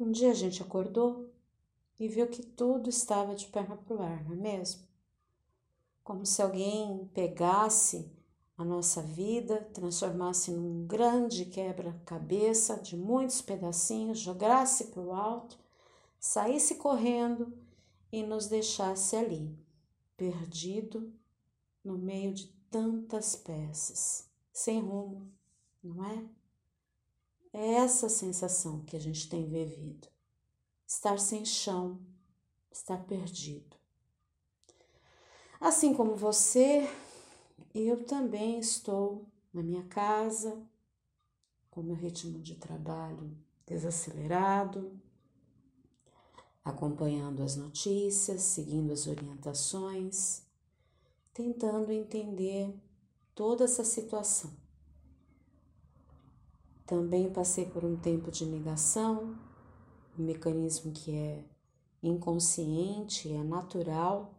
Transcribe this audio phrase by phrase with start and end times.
[0.00, 1.30] Um dia a gente acordou
[1.98, 4.88] e viu que tudo estava de perna pro ar, não é mesmo?
[6.02, 8.10] Como se alguém pegasse
[8.56, 15.58] a nossa vida, transformasse num grande quebra-cabeça de muitos pedacinhos, jogasse para o alto,
[16.18, 17.52] saísse correndo
[18.10, 19.54] e nos deixasse ali,
[20.16, 21.12] perdido
[21.84, 25.30] no meio de tantas peças, sem rumo,
[25.84, 26.39] não é?
[27.52, 30.08] É essa sensação que a gente tem vivido.
[30.86, 32.00] Estar sem chão,
[32.70, 33.76] estar perdido.
[35.60, 36.88] Assim como você,
[37.74, 40.62] eu também estou na minha casa,
[41.70, 43.36] com meu ritmo de trabalho
[43.66, 44.98] desacelerado,
[46.64, 50.42] acompanhando as notícias, seguindo as orientações,
[51.32, 52.74] tentando entender
[53.34, 54.50] toda essa situação.
[56.90, 59.38] Também passei por um tempo de negação,
[60.18, 61.44] um mecanismo que é
[62.02, 64.34] inconsciente, é natural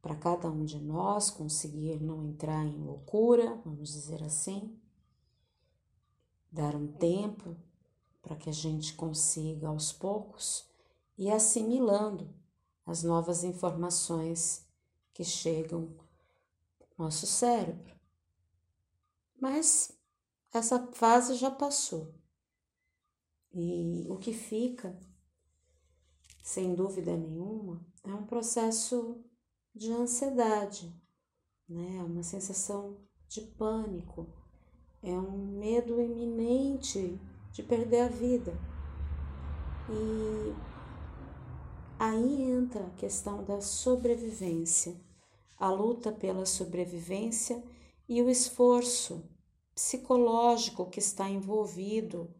[0.00, 4.78] para cada um de nós conseguir não entrar em loucura, vamos dizer assim,
[6.48, 7.56] dar um tempo
[8.22, 10.70] para que a gente consiga aos poucos
[11.18, 12.32] e assimilando
[12.86, 14.64] as novas informações
[15.12, 15.92] que chegam
[16.96, 17.96] ao nosso cérebro.
[19.40, 19.90] Mas
[20.54, 22.14] essa fase já passou.
[23.52, 24.98] E o que fica,
[26.42, 29.22] sem dúvida nenhuma, é um processo
[29.74, 30.94] de ansiedade,
[31.68, 31.98] né?
[31.98, 32.96] É uma sensação
[33.28, 34.32] de pânico,
[35.02, 37.20] é um medo iminente
[37.52, 38.52] de perder a vida.
[39.90, 40.74] E
[41.98, 45.00] Aí entra a questão da sobrevivência,
[45.56, 47.62] a luta pela sobrevivência
[48.08, 49.24] e o esforço
[49.74, 52.34] psicológico que está envolvido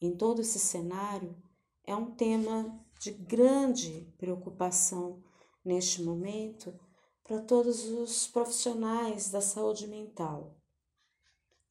[0.00, 1.36] em todo esse cenário
[1.84, 5.22] é um tema de grande preocupação
[5.64, 6.78] neste momento
[7.24, 10.56] para todos os profissionais da saúde mental.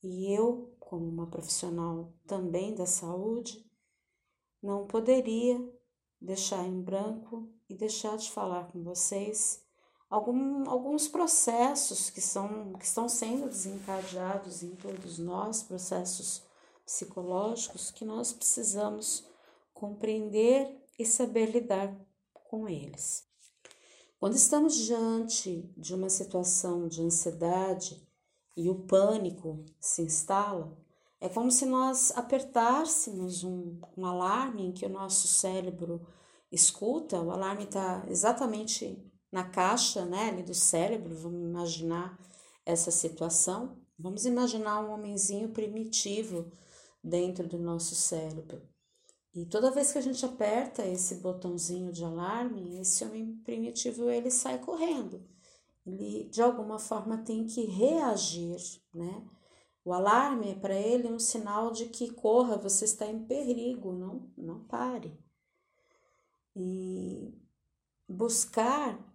[0.01, 3.65] E eu, como uma profissional também da saúde,
[4.61, 5.59] não poderia
[6.19, 9.66] deixar em branco e deixar de falar com vocês
[10.09, 16.43] algum, alguns processos que, são, que estão sendo desencadeados em todos nós, processos
[16.85, 19.25] psicológicos que nós precisamos
[19.73, 21.95] compreender e saber lidar
[22.33, 23.27] com eles.
[24.19, 28.01] Quando estamos diante de uma situação de ansiedade
[28.55, 30.75] e o pânico se instala,
[31.19, 36.07] é como se nós apertássemos um, um alarme em que o nosso cérebro
[36.51, 39.03] escuta, o alarme está exatamente
[39.37, 42.17] na caixa né, ali do cérebro, vamos imaginar
[42.65, 43.77] essa situação.
[43.99, 46.51] Vamos imaginar um homenzinho primitivo
[47.03, 48.59] dentro do nosso cérebro.
[49.35, 54.31] E toda vez que a gente aperta esse botãozinho de alarme, esse homem primitivo ele
[54.31, 55.23] sai correndo.
[55.85, 58.57] Ele de alguma forma tem que reagir,
[58.91, 59.23] né?
[59.85, 64.31] O alarme para ele é um sinal de que corra, você está em perigo, não,
[64.35, 65.15] não pare.
[66.55, 67.39] E
[68.09, 69.06] buscar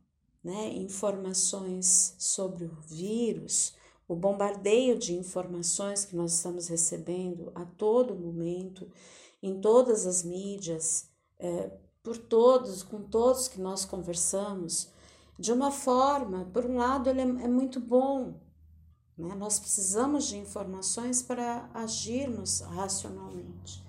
[0.42, 3.74] né, informações sobre o vírus,
[4.08, 8.90] o bombardeio de informações que nós estamos recebendo a todo momento,
[9.42, 11.08] em todas as mídias,
[11.38, 11.70] é,
[12.02, 14.90] por todos, com todos que nós conversamos,
[15.38, 18.34] de uma forma, por um lado, ele é, é muito bom,
[19.16, 19.34] né?
[19.34, 23.84] Nós precisamos de informações para agirmos racionalmente.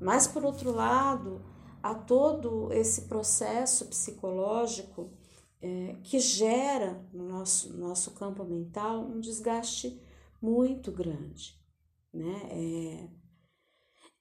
[0.00, 1.40] Mas, por outro lado,
[1.82, 5.10] há todo esse processo psicológico
[5.64, 9.98] é, que gera no nosso, nosso campo mental um desgaste
[10.40, 11.58] muito grande.
[12.12, 13.08] Né?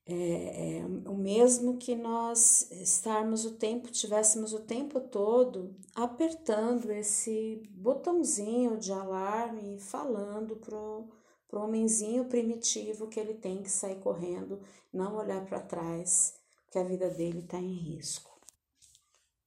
[0.08, 6.90] É, é, é, o mesmo que nós estarmos o tempo, tivéssemos o tempo todo apertando
[6.92, 11.10] esse botãozinho de alarme e falando pro,
[11.50, 14.62] pro homenzinho primitivo que ele tem que sair correndo,
[14.94, 16.36] não olhar para trás,
[16.72, 18.32] que a vida dele está em risco.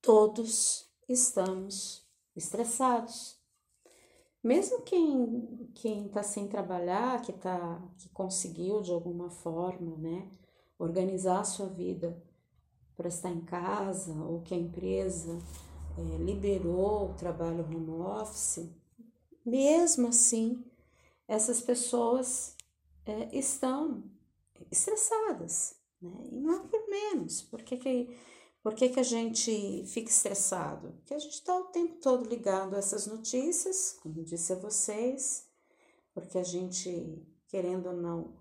[0.03, 3.37] Todos estamos estressados.
[4.43, 10.31] Mesmo quem quem está sem trabalhar, que tá que conseguiu de alguma forma, né,
[10.79, 12.23] organizar a sua vida
[12.97, 15.39] para estar em casa ou que a empresa
[15.99, 18.71] é, liberou o trabalho home office,
[19.45, 20.65] mesmo assim,
[21.29, 22.57] essas pessoas
[23.05, 24.05] é, estão
[24.71, 26.13] estressadas, né?
[26.31, 27.43] E não é por menos.
[27.43, 28.17] Por que, que,
[28.67, 30.93] por que, que a gente fica estressado?
[30.95, 35.49] Porque a gente está o tempo todo ligado a essas notícias, como disse a vocês,
[36.13, 38.35] porque a gente, querendo ou não,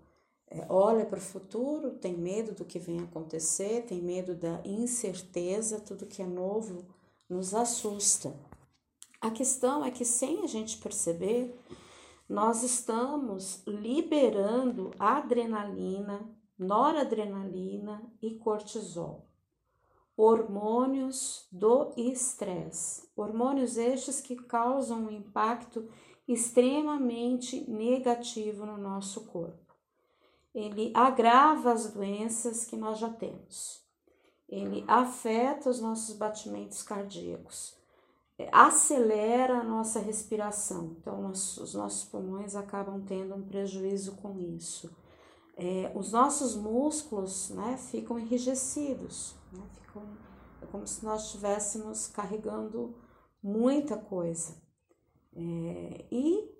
[0.48, 5.78] é, olha para o futuro, tem medo do que vem acontecer, tem medo da incerteza,
[5.78, 6.84] tudo que é novo
[7.30, 8.34] nos assusta.
[9.20, 11.56] A questão é que, sem a gente perceber,
[12.28, 19.24] nós estamos liberando adrenalina, noradrenalina e cortisol,
[20.16, 25.88] hormônios do estresse, hormônios estes que causam um impacto
[26.26, 29.74] extremamente negativo no nosso corpo.
[30.54, 33.84] Ele agrava as doenças que nós já temos.
[34.48, 37.76] Ele afeta os nossos batimentos cardíacos
[38.52, 40.96] acelera a nossa respiração.
[41.00, 44.94] Então, os nossos pulmões acabam tendo um prejuízo com isso.
[45.56, 49.66] É, os nossos músculos né, ficam enrijecidos, né,
[50.62, 52.96] é como se nós estivéssemos carregando
[53.42, 54.60] muita coisa.
[55.34, 56.50] É, e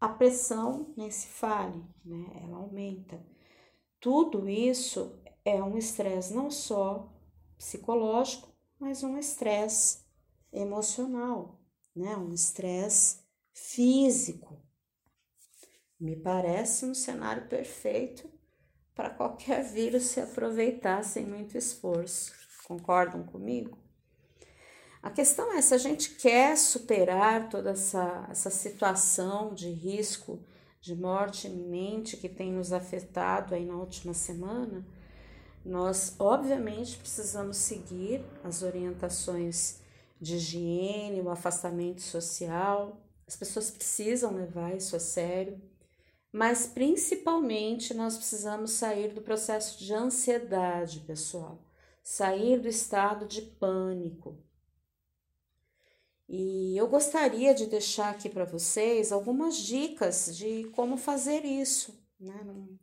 [0.00, 3.24] a pressão nem se fale, né, ela aumenta.
[4.00, 7.12] Tudo isso é um estresse não só
[7.56, 8.48] psicológico,
[8.78, 10.02] mas um estresse
[10.52, 11.60] emocional,
[11.94, 12.16] né?
[12.16, 13.20] Um estresse
[13.52, 14.60] físico.
[15.98, 18.28] Me parece um cenário perfeito
[18.94, 22.32] para qualquer vírus se aproveitar sem muito esforço.
[22.64, 23.76] Concordam comigo?
[25.02, 30.38] A questão é se a gente quer superar toda essa, essa situação de risco
[30.80, 34.86] de morte iminente que tem nos afetado aí na última semana,
[35.64, 39.80] nós obviamente precisamos seguir as orientações
[40.20, 43.00] de higiene, o afastamento social.
[43.26, 45.60] As pessoas precisam levar isso a sério,
[46.32, 51.62] mas principalmente nós precisamos sair do processo de ansiedade, pessoal,
[52.02, 54.42] sair do estado de pânico.
[56.26, 62.40] E eu gostaria de deixar aqui para vocês algumas dicas de como fazer isso, né?
[62.42, 62.78] Não,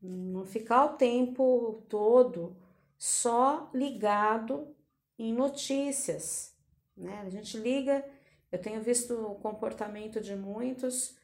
[0.00, 2.56] não ficar o tempo todo
[2.96, 4.74] só ligado
[5.18, 6.56] em notícias,
[6.96, 7.20] né?
[7.26, 8.02] A gente liga,
[8.50, 11.14] eu tenho visto o comportamento de muitos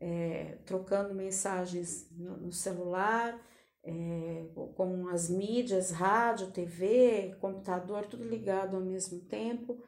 [0.00, 3.38] é, trocando mensagens no, no celular,
[3.82, 9.82] é, com as mídias, rádio, TV, computador, tudo ligado ao mesmo tempo,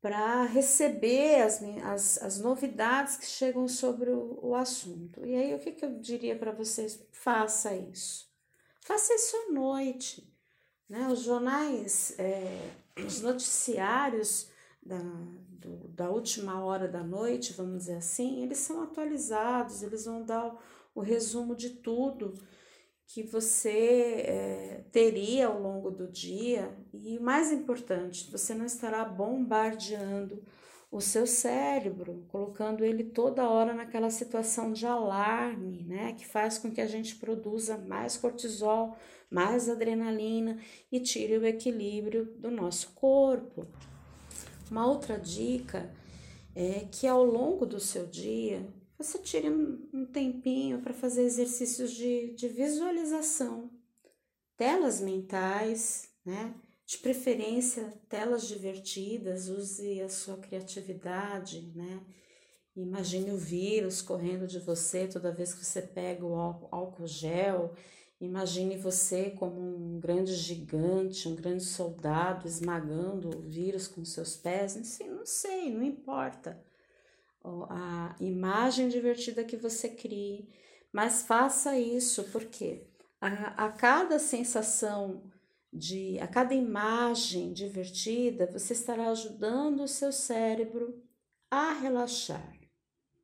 [0.00, 5.24] para receber as, as, as novidades que chegam sobre o, o assunto.
[5.24, 7.02] E aí, o que, que eu diria para vocês?
[7.10, 8.28] Faça isso.
[8.80, 10.30] Faça isso à noite.
[10.88, 11.08] Né?
[11.08, 12.70] Os jornais, é,
[13.04, 14.50] os noticiários
[14.84, 14.98] da,
[15.48, 20.46] do, da última hora da noite, vamos dizer assim, eles são atualizados, eles vão dar
[20.46, 20.58] o,
[20.96, 22.34] o resumo de tudo
[23.06, 30.42] que você é, teria ao longo do dia e, mais importante, você não estará bombardeando
[30.90, 36.70] o seu cérebro, colocando ele toda hora naquela situação de alarme, né, que faz com
[36.70, 38.96] que a gente produza mais cortisol,
[39.28, 40.58] mais adrenalina
[40.92, 43.66] e tire o equilíbrio do nosso corpo.
[44.70, 45.92] Uma outra dica
[46.54, 48.66] é que ao longo do seu dia
[48.96, 53.70] você tire um tempinho para fazer exercícios de, de visualização,
[54.56, 56.54] telas mentais, né?
[56.86, 62.04] De preferência, telas divertidas, use a sua criatividade, né?
[62.76, 66.36] Imagine o vírus correndo de você toda vez que você pega o
[66.70, 67.74] álcool gel
[68.24, 74.76] Imagine você como um grande gigante, um grande soldado esmagando o vírus com seus pés.
[74.76, 76.62] Assim, não sei, não importa.
[77.68, 80.48] A imagem divertida que você crie,
[80.92, 82.86] mas faça isso porque
[83.20, 85.22] a, a cada sensação
[85.72, 91.02] de, a cada imagem divertida, você estará ajudando o seu cérebro
[91.50, 92.56] a relaxar,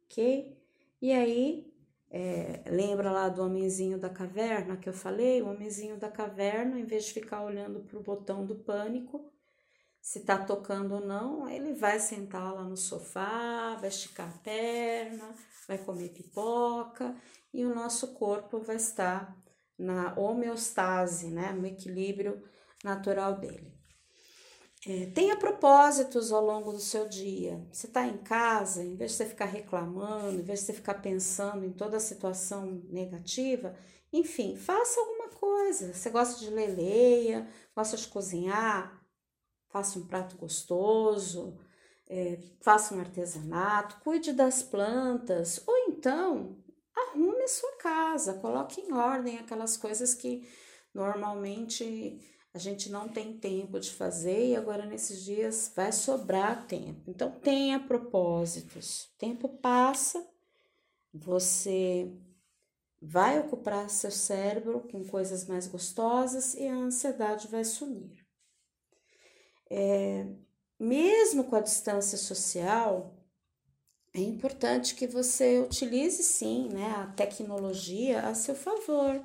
[0.05, 0.57] ok?
[1.01, 1.70] E aí
[2.11, 5.41] é, lembra lá do homenzinho da caverna que eu falei?
[5.41, 9.31] O homenzinho da caverna, em vez de ficar olhando para o botão do pânico,
[10.01, 15.35] se está tocando ou não, ele vai sentar lá no sofá, vai esticar a perna,
[15.69, 17.15] vai comer pipoca
[17.53, 19.37] e o nosso corpo vai estar
[19.79, 22.43] na homeostase, né, no equilíbrio
[22.83, 23.80] natural dele.
[24.87, 27.67] É, tenha propósitos ao longo do seu dia.
[27.71, 30.95] Você está em casa, em vez de você ficar reclamando, em vez de você ficar
[30.95, 33.77] pensando em toda a situação negativa,
[34.11, 35.93] enfim, faça alguma coisa.
[35.93, 39.07] Você gosta de ler, leia, gosta de cozinhar,
[39.69, 41.59] faça um prato gostoso,
[42.09, 46.59] é, faça um artesanato, cuide das plantas, ou então
[46.97, 50.49] arrume a sua casa, coloque em ordem aquelas coisas que
[50.93, 52.19] normalmente
[52.53, 57.09] a gente não tem tempo de fazer e agora nesses dias vai sobrar tempo.
[57.09, 59.05] Então tenha propósitos.
[59.05, 60.27] O tempo passa,
[61.13, 62.13] você
[63.01, 68.27] vai ocupar seu cérebro com coisas mais gostosas e a ansiedade vai sumir.
[69.71, 70.27] É,
[70.79, 73.17] mesmo com a distância social,
[74.13, 79.25] é importante que você utilize sim né, a tecnologia a seu favor.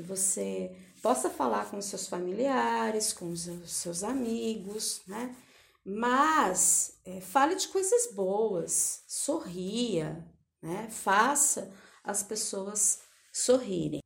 [0.00, 5.36] Que você possa falar com seus familiares, com os seus amigos, né?
[5.84, 10.26] Mas é, fale de coisas boas, sorria,
[10.62, 10.88] né?
[10.88, 11.70] Faça
[12.02, 14.00] as pessoas sorrirem.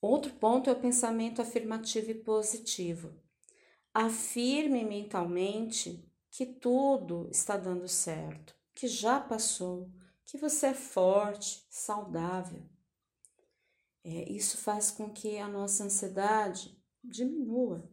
[0.00, 3.20] Outro ponto é o pensamento afirmativo e positivo.
[3.92, 9.90] Afirme mentalmente que tudo está dando certo, que já passou,
[10.24, 12.77] que você é forte, saudável.
[14.04, 17.90] É, isso faz com que a nossa ansiedade diminua.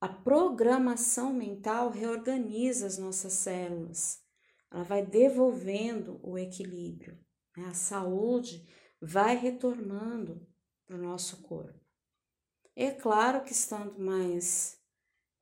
[0.00, 4.22] A programação mental reorganiza as nossas células,
[4.70, 7.18] ela vai devolvendo o equilíbrio,
[7.56, 7.66] né?
[7.66, 8.66] a saúde
[9.00, 10.46] vai retornando
[10.86, 11.78] para o nosso corpo.
[12.74, 14.80] É claro que estando mais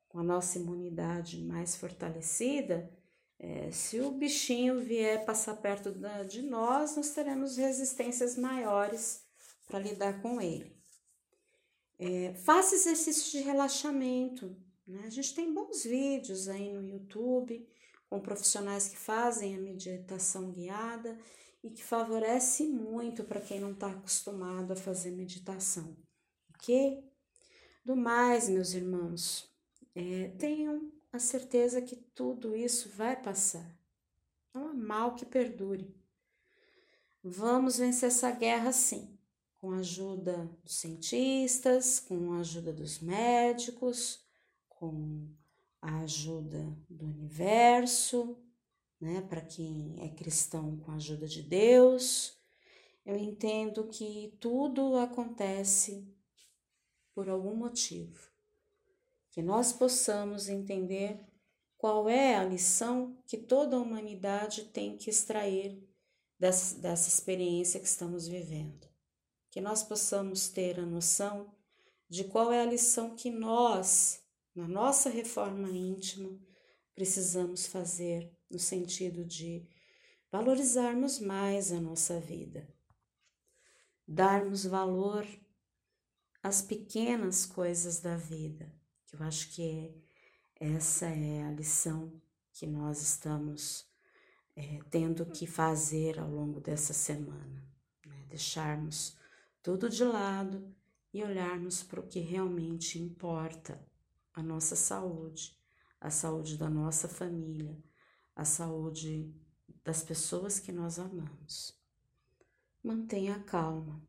[0.08, 2.90] com a nossa imunidade mais fortalecida,
[3.38, 9.27] é, se o bichinho vier passar perto da, de nós, nós teremos resistências maiores
[9.68, 10.76] para lidar com ele.
[11.98, 14.56] É, faça exercícios de relaxamento.
[14.86, 15.02] Né?
[15.04, 17.68] A gente tem bons vídeos aí no YouTube
[18.08, 21.18] com profissionais que fazem a meditação guiada
[21.62, 25.96] e que favorece muito para quem não está acostumado a fazer meditação,
[26.54, 27.04] ok?
[27.84, 29.52] Do mais, meus irmãos,
[29.94, 33.76] é, tenham a certeza que tudo isso vai passar.
[34.54, 35.94] Não há mal que perdure.
[37.22, 39.17] Vamos vencer essa guerra sim,
[39.60, 44.24] com a ajuda dos cientistas, com a ajuda dos médicos,
[44.68, 45.28] com
[45.80, 48.36] a ajuda do universo,
[49.00, 49.20] né?
[49.22, 52.36] Para quem é cristão, com a ajuda de Deus.
[53.04, 56.06] Eu entendo que tudo acontece
[57.14, 58.28] por algum motivo
[59.30, 61.24] que nós possamos entender
[61.76, 65.80] qual é a lição que toda a humanidade tem que extrair
[66.36, 68.87] dessa, dessa experiência que estamos vivendo.
[69.58, 71.52] Que nós possamos ter a noção
[72.08, 74.22] de qual é a lição que nós,
[74.54, 76.38] na nossa reforma íntima,
[76.94, 79.66] precisamos fazer no sentido de
[80.30, 82.72] valorizarmos mais a nossa vida,
[84.06, 85.26] darmos valor
[86.40, 88.72] às pequenas coisas da vida
[89.08, 89.92] que eu acho que
[90.60, 92.12] é, essa é a lição
[92.52, 93.90] que nós estamos
[94.54, 97.68] é, tendo que fazer ao longo dessa semana.
[98.06, 98.24] Né?
[98.28, 99.18] Deixarmos
[99.62, 100.74] tudo de lado
[101.12, 103.80] e olharmos para o que realmente importa:
[104.32, 105.56] a nossa saúde,
[106.00, 107.76] a saúde da nossa família,
[108.34, 109.34] a saúde
[109.84, 111.76] das pessoas que nós amamos.
[112.82, 114.00] Mantenha calma,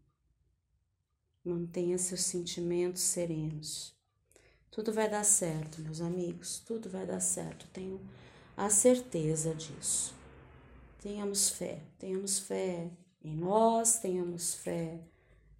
[1.44, 4.00] mantenha seus sentimentos serenos
[4.72, 7.68] tudo vai dar certo, meus amigos, tudo vai dar certo.
[7.74, 8.00] Tenho
[8.56, 10.14] a certeza disso.
[11.02, 12.90] Tenhamos fé, tenhamos fé
[13.22, 15.02] em nós, tenhamos fé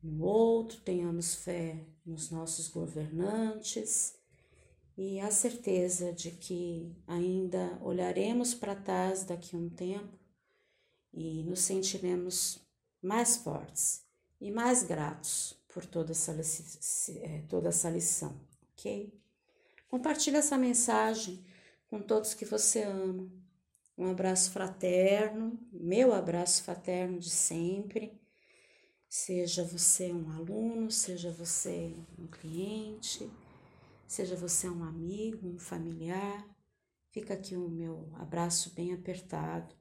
[0.04, 4.16] no outro, tenhamos fé nos nossos governantes
[4.98, 10.18] e a certeza de que ainda olharemos para trás daqui a um tempo
[11.14, 12.60] e nos sentiremos
[13.02, 14.06] mais fortes
[14.40, 16.34] e mais gratos por toda essa,
[17.12, 19.14] eh, toda essa lição ok?
[19.90, 21.44] Compartilhe essa mensagem
[21.88, 23.30] com todos que você ama.
[23.98, 28.19] Um abraço fraterno, meu abraço fraterno de sempre.
[29.10, 33.28] Seja você um aluno, seja você um cliente,
[34.08, 36.48] seja você um amigo, um familiar.
[37.10, 39.76] Fica aqui o meu abraço bem apertado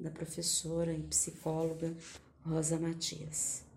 [0.00, 1.96] da professora e psicóloga
[2.44, 3.71] Rosa Matias.